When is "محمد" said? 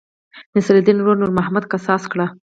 1.37-1.63